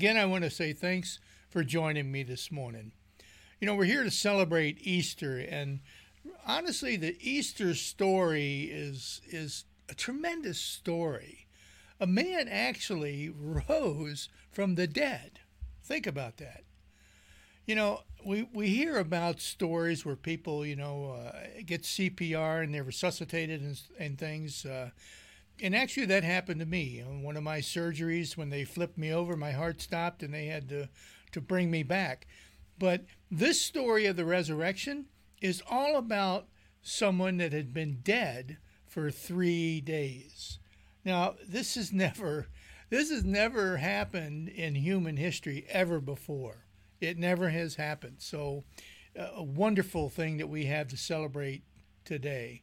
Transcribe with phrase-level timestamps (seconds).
[0.00, 1.18] again, I want to say thanks
[1.50, 2.92] for joining me this morning.
[3.60, 5.80] You know, we're here to celebrate Easter, and
[6.46, 11.48] honestly, the Easter story is is a tremendous story.
[12.00, 15.40] A man actually rose from the dead.
[15.82, 16.64] Think about that.
[17.66, 21.32] You know, we, we hear about stories where people, you know, uh,
[21.66, 24.64] get CPR and they're resuscitated and, and things.
[24.64, 24.92] Uh,
[25.62, 27.02] and actually, that happened to me.
[27.02, 30.46] On one of my surgeries, when they flipped me over, my heart stopped and they
[30.46, 30.88] had to,
[31.32, 32.26] to bring me back.
[32.78, 35.06] But this story of the resurrection
[35.40, 36.48] is all about
[36.82, 40.58] someone that had been dead for three days.
[41.04, 42.48] Now, this has never
[42.90, 46.66] this has never happened in human history ever before.
[47.00, 48.16] It never has happened.
[48.18, 48.64] So,
[49.18, 51.62] uh, a wonderful thing that we have to celebrate
[52.04, 52.62] today.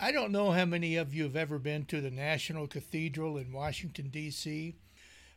[0.00, 3.52] I don't know how many of you have ever been to the National Cathedral in
[3.52, 4.76] Washington, D.C.,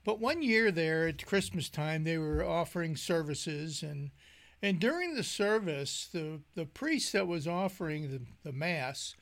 [0.03, 4.09] but one year there at Christmas time, they were offering services, and
[4.61, 9.15] and during the service, the, the priest that was offering the, the Mass,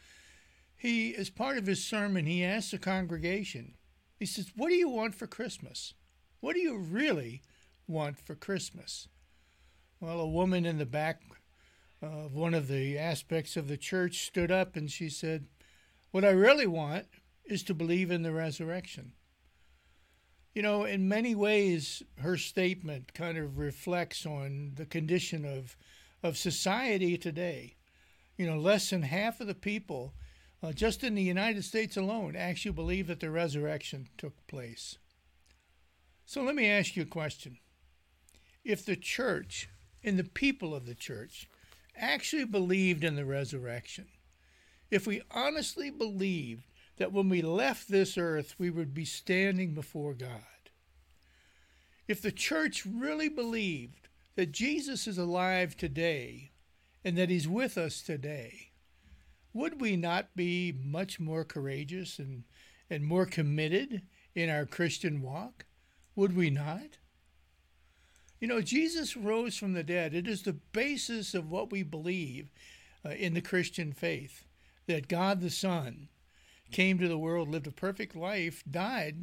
[0.76, 3.76] he, as part of his sermon, he asked the congregation,
[4.18, 5.94] he says, What do you want for Christmas?
[6.42, 7.42] What do you really
[7.88, 9.08] want for Christmas?
[10.02, 11.22] Well, a woman in the back
[12.02, 15.48] of one of the aspects of the church stood up and she said,
[16.12, 17.08] What I really want
[17.46, 19.14] is to believe in the resurrection.
[20.54, 25.78] You know, in many ways, her statement kind of reflects on the condition of,
[26.24, 27.76] of society today.
[28.38, 30.14] You know, less than half of the people,
[30.64, 34.98] uh, just in the United States alone, actually believe that the resurrection took place.
[36.26, 37.58] So let me ask you a question.
[38.64, 39.70] If the church
[40.04, 41.48] and the people of the church
[42.00, 44.08] actually believed in the resurrection,
[44.90, 46.64] if we honestly believed
[46.98, 50.42] that when we left this earth, we would be standing before God,
[52.08, 56.52] if the church really believed that Jesus is alive today
[57.04, 58.72] and that he's with us today,
[59.54, 62.44] would we not be much more courageous and,
[62.90, 64.04] and more committed
[64.36, 65.66] in our Christian walk?
[66.16, 66.98] Would we not?
[68.40, 70.14] You know, Jesus rose from the dead.
[70.14, 72.52] It is the basis of what we believe
[73.06, 74.46] uh, in the Christian faith
[74.88, 76.08] that God the Son
[76.72, 79.16] came to the world, lived a perfect life, died,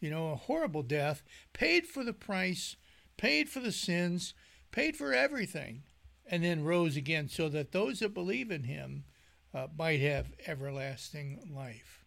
[0.00, 1.22] you know, a horrible death,
[1.52, 2.76] paid for the price,
[3.16, 4.34] paid for the sins,
[4.72, 5.82] paid for everything,
[6.26, 9.04] and then rose again so that those that believe in him
[9.54, 12.04] uh, might have everlasting life.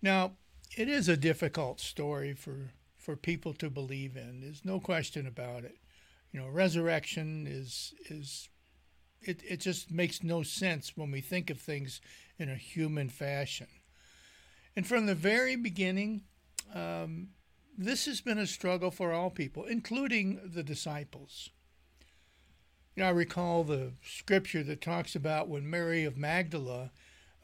[0.00, 0.32] Now,
[0.76, 2.70] it is a difficult story for
[3.02, 4.40] for people to believe in.
[4.40, 5.76] There's no question about it.
[6.30, 8.48] You know, resurrection is is
[9.20, 12.00] it, it just makes no sense when we think of things
[12.38, 13.68] in a human fashion.
[14.74, 16.22] And from the very beginning,
[16.74, 17.28] um,
[17.76, 21.50] this has been a struggle for all people, including the disciples.
[22.96, 26.90] You know, I recall the scripture that talks about when Mary of Magdala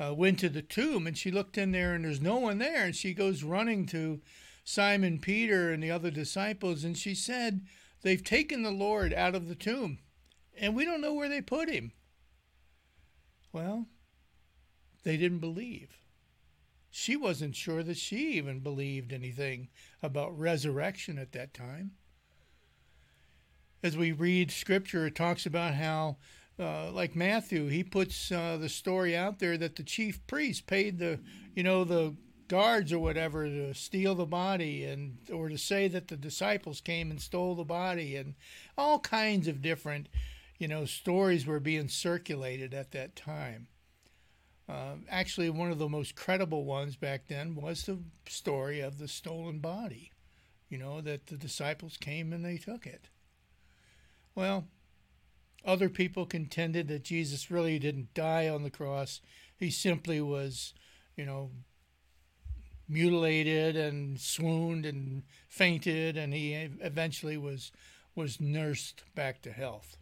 [0.01, 2.85] uh, went to the tomb and she looked in there and there's no one there,
[2.87, 4.21] and she goes running to
[4.69, 7.63] Simon Peter and the other disciples, and she said,
[8.03, 10.01] They've taken the Lord out of the tomb,
[10.59, 11.93] and we don't know where they put him.
[13.51, 13.87] Well,
[15.05, 15.97] they didn't believe.
[16.91, 19.69] She wasn't sure that she even believed anything
[20.03, 21.93] about resurrection at that time.
[23.83, 26.19] As we read scripture, it talks about how,
[26.59, 30.99] uh, like Matthew, he puts uh, the story out there that the chief priest paid
[30.99, 31.21] the,
[31.55, 32.15] you know, the
[32.49, 37.11] guards or whatever to steal the body and or to say that the disciples came
[37.11, 38.35] and stole the body and
[38.77, 40.09] all kinds of different
[40.59, 43.69] you know stories were being circulated at that time.
[44.69, 49.09] Uh, actually one of the most credible ones back then was the story of the
[49.09, 50.13] stolen body
[50.69, 53.09] you know that the disciples came and they took it.
[54.35, 54.65] Well
[55.65, 59.21] other people contended that jesus really didn't die on the cross.
[59.57, 60.73] He simply was
[61.17, 61.51] you know
[62.89, 67.71] mutilated and swooned and fainted, and he eventually was
[68.15, 69.97] was nursed back to health.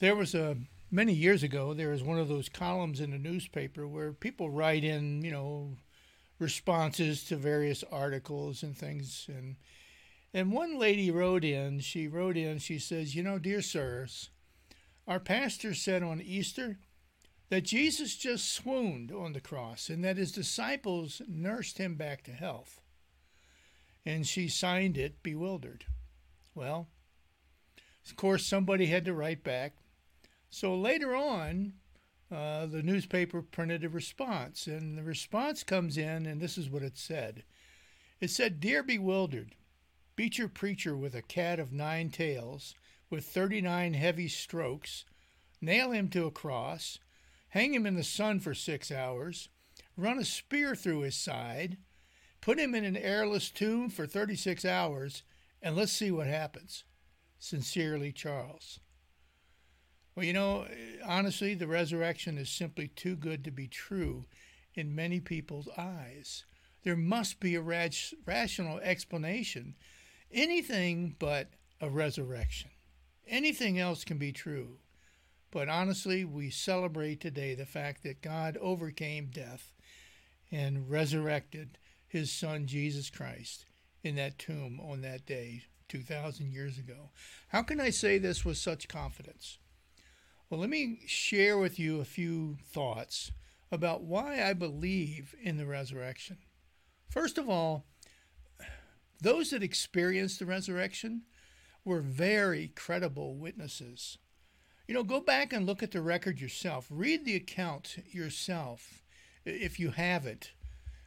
[0.00, 0.56] There was a
[0.90, 1.72] many years ago.
[1.72, 5.76] There was one of those columns in the newspaper where people write in, you know,
[6.38, 9.56] responses to various articles and things, and
[10.34, 11.80] and one lady wrote in.
[11.80, 12.58] She wrote in.
[12.58, 14.30] She says, "You know, dear sirs,
[15.06, 16.78] our pastor said on Easter."
[17.52, 22.30] That Jesus just swooned on the cross and that his disciples nursed him back to
[22.30, 22.80] health.
[24.06, 25.84] And she signed it, bewildered.
[26.54, 26.88] Well,
[28.08, 29.74] of course, somebody had to write back.
[30.48, 31.74] So later on,
[32.34, 36.82] uh, the newspaper printed a response, and the response comes in, and this is what
[36.82, 37.42] it said.
[38.18, 39.56] It said, Dear bewildered,
[40.16, 42.74] beat your preacher with a cat of nine tails,
[43.10, 45.04] with 39 heavy strokes,
[45.60, 46.98] nail him to a cross,
[47.52, 49.50] hang him in the sun for six hours,
[49.94, 51.76] run a spear through his side,
[52.40, 55.22] put him in an airless tomb for 36 hours,
[55.60, 56.84] and let's see what happens.
[57.38, 58.80] Sincerely, Charles.
[60.14, 60.66] Well, you know,
[61.04, 64.24] honestly, the resurrection is simply too good to be true
[64.74, 66.46] in many people's eyes.
[66.84, 67.60] There must be a
[68.26, 69.74] rational explanation.
[70.32, 71.50] Anything but
[71.82, 72.70] a resurrection.
[73.26, 74.78] Anything else can be true.
[75.52, 79.74] But honestly, we celebrate today the fact that God overcame death
[80.50, 81.78] and resurrected
[82.08, 83.66] his son Jesus Christ
[84.02, 87.10] in that tomb on that day 2,000 years ago.
[87.48, 89.58] How can I say this with such confidence?
[90.48, 93.30] Well, let me share with you a few thoughts
[93.70, 96.38] about why I believe in the resurrection.
[97.10, 97.84] First of all,
[99.20, 101.22] those that experienced the resurrection
[101.84, 104.16] were very credible witnesses.
[104.92, 106.86] You know, go back and look at the record yourself.
[106.90, 109.02] Read the account yourself
[109.42, 110.52] if you have it,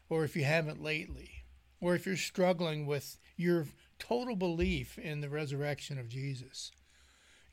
[0.09, 1.43] or if you haven't lately,
[1.79, 3.67] or if you're struggling with your
[3.99, 6.71] total belief in the resurrection of Jesus.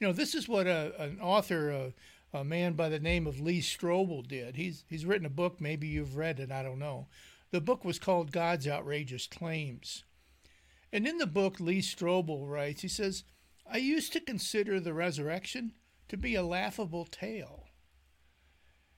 [0.00, 1.92] You know, this is what a, an author, a,
[2.32, 4.56] a man by the name of Lee Strobel, did.
[4.56, 7.08] He's, he's written a book, maybe you've read it, I don't know.
[7.50, 10.04] The book was called God's Outrageous Claims.
[10.94, 13.24] And in the book, Lee Strobel writes, he says,
[13.70, 15.72] I used to consider the resurrection
[16.12, 17.64] to be a laughable tale.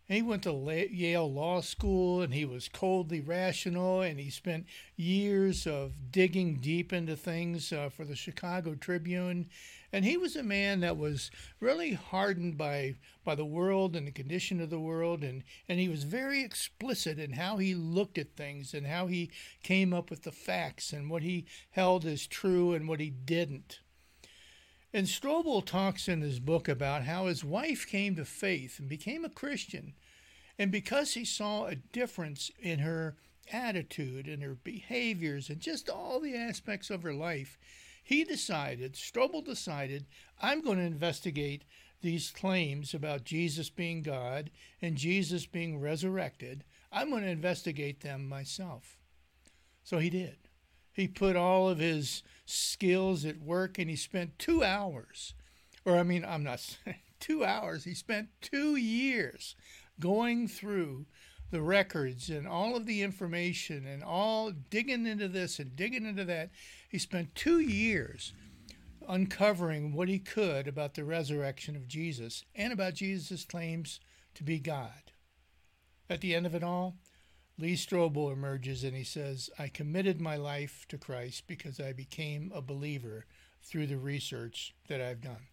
[0.09, 4.67] He went to Yale Law School and he was coldly rational and he spent
[4.97, 9.49] years of digging deep into things uh, for the Chicago Tribune.
[9.93, 11.31] And he was a man that was
[11.61, 15.23] really hardened by, by the world and the condition of the world.
[15.23, 19.31] And, and he was very explicit in how he looked at things and how he
[19.63, 23.79] came up with the facts and what he held as true and what he didn't.
[24.95, 29.25] And Strobel talks in his book about how his wife came to faith and became
[29.25, 29.95] a Christian.
[30.57, 33.17] And because he saw a difference in her
[33.53, 37.59] attitude and her behaviors and just all the aspects of her life,
[38.05, 40.07] he decided, Strobel decided,
[40.41, 41.65] I'm going to investigate
[42.01, 44.49] these claims about Jesus being God
[44.81, 46.63] and Jesus being resurrected.
[46.93, 48.97] I'm going to investigate them myself.
[49.83, 50.37] So he did.
[50.93, 55.35] He put all of his skills at work and he spent two hours,
[55.85, 56.79] or I mean, I'm not,
[57.21, 59.57] two hours, he spent two years
[60.01, 61.07] going through
[61.51, 66.25] the records and all of the information and all digging into this and digging into
[66.25, 66.51] that.
[66.89, 68.33] He spent two years
[69.09, 74.01] uncovering what he could about the resurrection of Jesus and about Jesus' claims
[74.35, 75.13] to be God.
[76.11, 76.97] At the end of it all,
[77.57, 82.51] Lee Strobel emerges and he says, I committed my life to Christ because I became
[82.55, 83.27] a believer
[83.63, 85.49] through the research that I've done.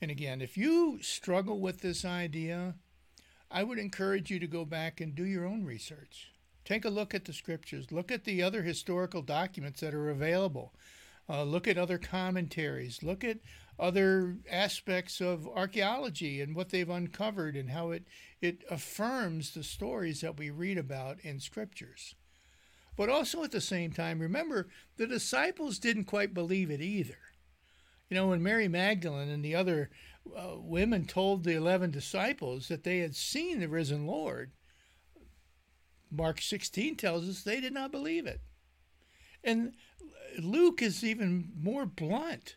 [0.00, 2.74] And again, if you struggle with this idea,
[3.50, 6.32] I would encourage you to go back and do your own research.
[6.64, 10.74] Take a look at the scriptures, look at the other historical documents that are available,
[11.28, 13.38] uh, look at other commentaries, look at
[13.80, 18.04] other aspects of archaeology and what they've uncovered and how it,
[18.40, 22.14] it affirms the stories that we read about in scriptures.
[22.96, 27.16] But also at the same time, remember, the disciples didn't quite believe it either.
[28.10, 29.90] You know, when Mary Magdalene and the other
[30.36, 34.50] uh, women told the 11 disciples that they had seen the risen Lord,
[36.10, 38.40] Mark 16 tells us they did not believe it.
[39.42, 39.74] And
[40.38, 42.56] Luke is even more blunt.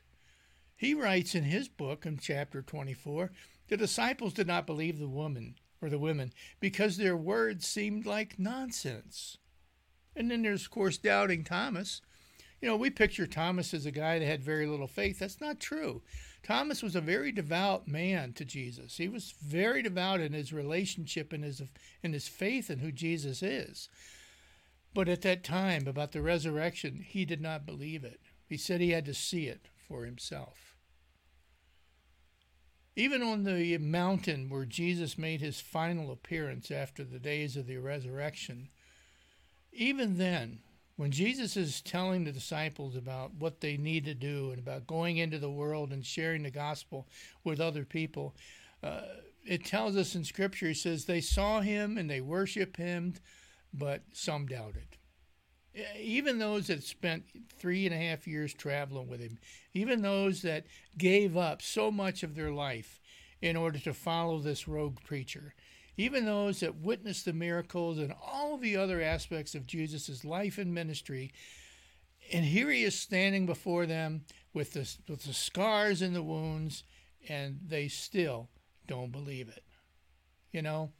[0.83, 3.31] He writes in his book in chapter 24
[3.69, 8.37] the disciples did not believe the woman or the women because their words seemed like
[8.37, 9.37] nonsense.
[10.13, 12.01] And then there's, of course, doubting Thomas.
[12.59, 15.19] You know, we picture Thomas as a guy that had very little faith.
[15.19, 16.01] That's not true.
[16.43, 18.97] Thomas was a very devout man to Jesus.
[18.97, 21.61] He was very devout in his relationship and his
[22.03, 23.87] in his faith in who Jesus is.
[24.93, 28.19] But at that time about the resurrection, he did not believe it.
[28.45, 30.72] He said he had to see it for himself.
[32.95, 37.77] Even on the mountain where Jesus made his final appearance after the days of the
[37.77, 38.69] resurrection,
[39.71, 40.59] even then,
[40.95, 45.17] when Jesus is telling the disciples about what they need to do and about going
[45.17, 47.07] into the world and sharing the gospel
[47.43, 48.35] with other people,
[48.83, 49.01] uh,
[49.43, 53.15] it tells us in Scripture, he says, they saw him and they worshiped him,
[53.73, 54.97] but some doubted
[55.99, 57.23] even those that spent
[57.57, 59.39] three and a half years traveling with him,
[59.73, 60.65] even those that
[60.97, 62.99] gave up so much of their life
[63.41, 65.53] in order to follow this rogue preacher,
[65.97, 70.73] even those that witnessed the miracles and all the other aspects of Jesus' life and
[70.73, 71.31] ministry.
[72.31, 76.83] And here he is standing before them with the, with the scars and the wounds,
[77.27, 78.49] and they still
[78.87, 79.63] don't believe it.
[80.51, 80.91] You know,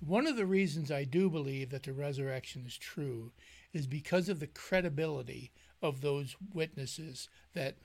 [0.00, 3.32] one of the reasons I do believe that the resurrection is true
[3.72, 7.76] is because of the credibility of those witnesses that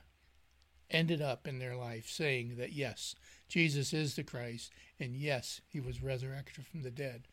[0.90, 3.14] ended up in their life saying that yes,
[3.48, 7.26] Jesus is the Christ, and yes, he was resurrected from the dead.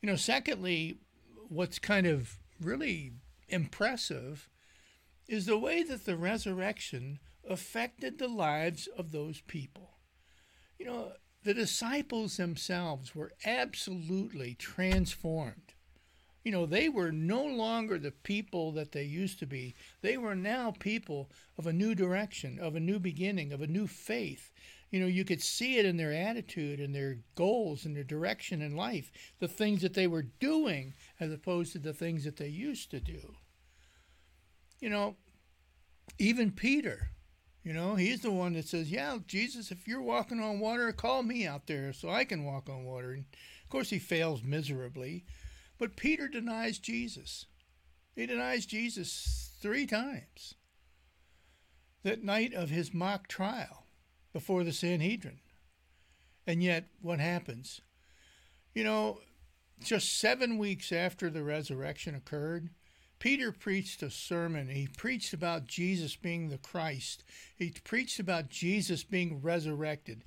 [0.00, 0.98] You know, secondly,
[1.48, 3.12] what's kind of really
[3.48, 4.48] impressive
[5.28, 9.90] is the way that the resurrection affected the lives of those people.
[10.78, 11.12] You know,
[11.44, 15.71] the disciples themselves were absolutely transformed.
[16.44, 19.74] You know, they were no longer the people that they used to be.
[20.00, 23.86] They were now people of a new direction, of a new beginning, of a new
[23.86, 24.50] faith.
[24.90, 28.60] You know, you could see it in their attitude and their goals and their direction
[28.60, 32.48] in life, the things that they were doing as opposed to the things that they
[32.48, 33.34] used to do.
[34.80, 35.16] You know,
[36.18, 37.12] even Peter,
[37.62, 41.22] you know, he's the one that says, Yeah, Jesus, if you're walking on water, call
[41.22, 43.12] me out there so I can walk on water.
[43.12, 43.24] And
[43.62, 45.24] of course, he fails miserably.
[45.82, 47.46] But Peter denies Jesus.
[48.14, 50.54] He denies Jesus three times.
[52.04, 53.86] That night of his mock trial
[54.32, 55.40] before the Sanhedrin.
[56.46, 57.80] And yet, what happens?
[58.76, 59.22] You know,
[59.82, 62.70] just seven weeks after the resurrection occurred,
[63.18, 64.68] Peter preached a sermon.
[64.68, 67.24] He preached about Jesus being the Christ.
[67.56, 70.22] He preached about Jesus being resurrected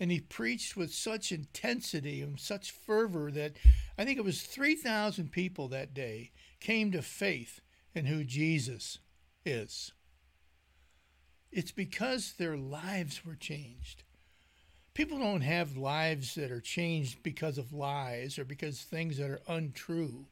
[0.00, 3.52] and he preached with such intensity and such fervor that
[3.98, 7.60] I think it was 3,000 people that day came to faith
[7.94, 8.98] in who Jesus
[9.44, 9.92] is.
[11.52, 14.04] It's because their lives were changed.
[14.94, 19.42] People don't have lives that are changed because of lies or because things that are
[19.48, 20.26] untrue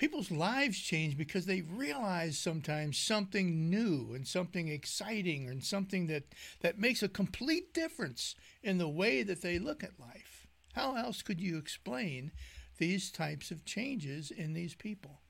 [0.00, 6.22] people's lives change because they realize sometimes something new and something exciting and something that,
[6.60, 10.46] that makes a complete difference in the way that they look at life.
[10.72, 12.32] How else could you explain
[12.78, 15.20] these types of changes in these people?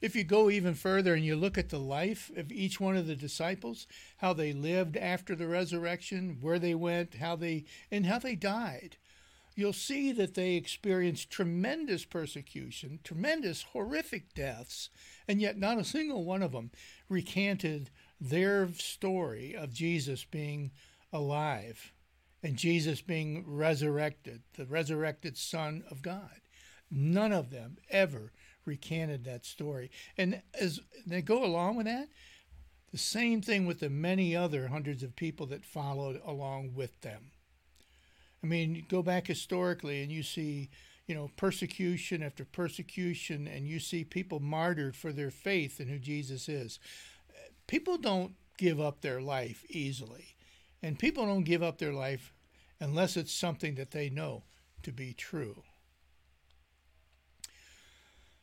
[0.00, 3.08] If you go even further and you look at the life of each one of
[3.08, 3.88] the disciples,
[4.18, 8.98] how they lived after the resurrection, where they went, how they and how they died,
[9.54, 14.90] you'll see that they experienced tremendous persecution, tremendous horrific deaths,
[15.28, 16.70] and yet not a single one of them
[17.08, 20.70] recanted their story of Jesus being
[21.12, 21.92] alive
[22.42, 26.40] and Jesus being resurrected, the resurrected Son of God.
[26.90, 28.32] None of them ever
[28.66, 29.90] recanted that story.
[30.16, 32.08] And as they go along with that,
[32.92, 37.32] the same thing with the many other hundreds of people that followed along with them.
[38.44, 40.68] I mean, go back historically and you see,
[41.06, 45.98] you know, persecution after persecution, and you see people martyred for their faith in who
[45.98, 46.78] Jesus is.
[47.66, 50.36] People don't give up their life easily,
[50.82, 52.34] and people don't give up their life
[52.80, 54.42] unless it's something that they know
[54.82, 55.62] to be true.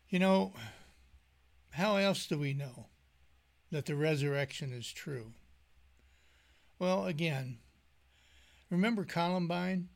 [0.09, 0.53] You know,
[1.69, 2.87] how else do we know
[3.71, 5.33] that the resurrection is true?
[6.79, 7.59] Well, again,
[8.71, 9.89] Remember Columbine?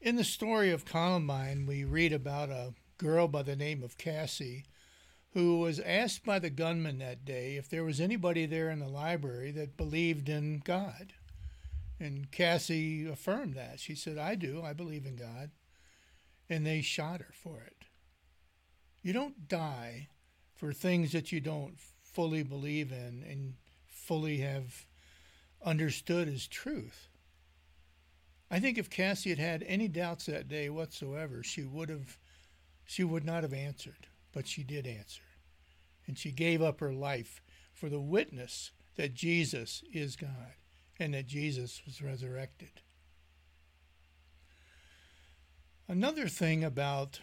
[0.00, 4.64] In the story of Columbine, we read about a girl by the name of Cassie
[5.34, 8.88] who was asked by the gunman that day if there was anybody there in the
[8.88, 11.12] library that believed in God.
[12.00, 13.80] And Cassie affirmed that.
[13.80, 14.62] She said, I do.
[14.64, 15.50] I believe in God.
[16.48, 17.84] And they shot her for it.
[19.02, 20.08] You don't die
[20.54, 24.86] for things that you don't fully believe in and fully have
[25.62, 27.08] understood as truth.
[28.50, 32.18] I think if Cassie had had any doubts that day whatsoever, she would have,
[32.84, 35.22] she would not have answered, but she did answer,
[36.06, 40.54] and she gave up her life for the witness that Jesus is God
[40.98, 42.80] and that Jesus was resurrected.
[45.88, 47.20] Another thing about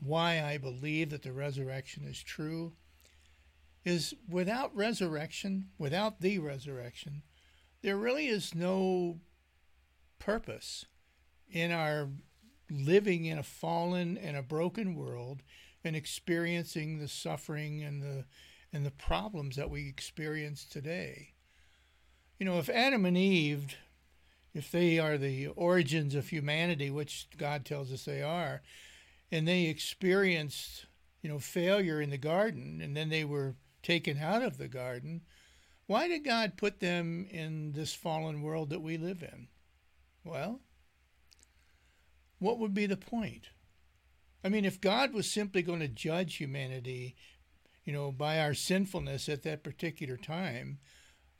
[0.00, 2.72] why I believe that the resurrection is true
[3.84, 7.22] is without resurrection, without the resurrection,
[7.82, 9.20] there really is no
[10.18, 10.86] purpose
[11.50, 12.08] in our
[12.70, 15.42] living in a fallen and a broken world
[15.84, 18.24] and experiencing the suffering and the
[18.72, 21.32] and the problems that we experience today.
[22.38, 23.76] You know, if Adam and Eve,
[24.52, 28.62] if they are the origins of humanity, which God tells us they are,
[29.30, 30.86] and they experienced,
[31.22, 35.22] you know, failure in the garden and then they were taken out of the garden,
[35.86, 39.48] why did God put them in this fallen world that we live in?
[40.26, 40.60] Well,
[42.40, 43.50] what would be the point?
[44.42, 47.14] I mean, if God was simply going to judge humanity,
[47.84, 50.78] you know, by our sinfulness at that particular time,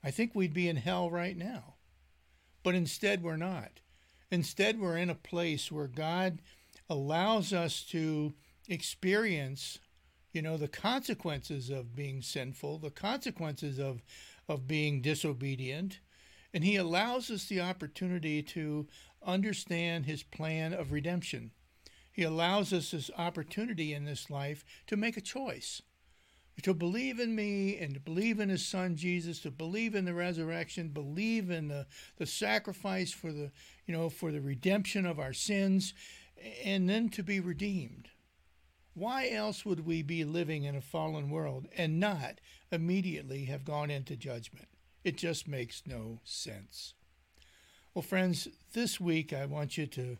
[0.03, 1.75] I think we'd be in hell right now.
[2.63, 3.81] But instead, we're not.
[4.31, 6.39] Instead, we're in a place where God
[6.89, 8.33] allows us to
[8.69, 9.79] experience,
[10.31, 14.01] you know, the consequences of being sinful, the consequences of,
[14.47, 15.99] of being disobedient,
[16.57, 18.87] and He allows us the opportunity to
[19.23, 21.51] understand His plan of redemption.
[22.11, 25.83] He allows us this opportunity in this life to make a choice
[26.63, 30.15] to believe in me and to believe in his son Jesus, to believe in the
[30.15, 31.85] resurrection, believe in the,
[32.17, 33.51] the sacrifice for the
[33.85, 35.93] you know for the redemption of our sins,
[36.63, 38.09] and then to be redeemed.
[38.95, 43.91] Why else would we be living in a fallen world and not immediately have gone
[43.91, 44.69] into judgment?
[45.07, 46.93] It just makes no sense.
[47.93, 50.17] Well, friends, this week I want you to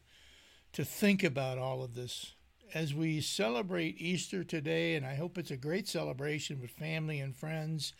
[0.71, 2.35] to think about all of this
[2.73, 7.35] as we celebrate Easter today, and I hope it's a great celebration with family and
[7.35, 7.91] friends.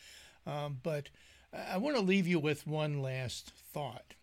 [0.45, 1.09] Um, but
[1.51, 4.13] I want to leave you with one last thought.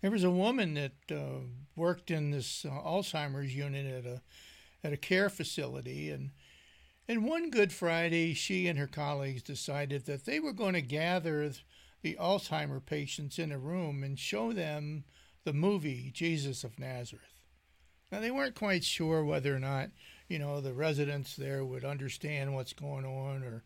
[0.00, 1.44] There was a woman that uh,
[1.76, 4.22] worked in this uh, Alzheimer's unit at a
[4.82, 6.32] at a care facility, and
[7.10, 11.50] and one Good Friday, she and her colleagues decided that they were going to gather
[12.02, 15.02] the Alzheimer patients in a room and show them
[15.42, 17.40] the movie Jesus of Nazareth.
[18.12, 19.90] Now, they weren't quite sure whether or not,
[20.28, 23.64] you know, the residents there would understand what's going on or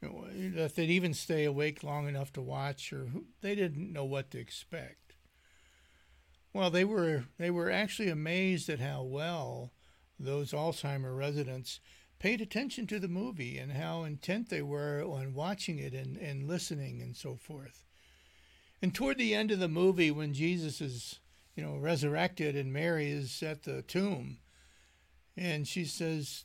[0.00, 3.08] if they'd even stay awake long enough to watch or
[3.40, 5.16] they didn't know what to expect.
[6.52, 9.72] Well, they were they were actually amazed at how well
[10.20, 11.80] those Alzheimer residents
[12.18, 16.48] paid attention to the movie and how intent they were on watching it and, and
[16.48, 17.84] listening and so forth.
[18.82, 21.20] And toward the end of the movie, when Jesus is
[21.56, 24.38] you know, resurrected, and Mary is at the tomb.
[25.36, 26.44] And she says,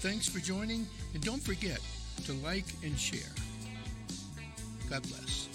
[0.00, 1.80] Thanks for joining and don't forget
[2.26, 3.32] to like and share.
[4.90, 5.48] God bless.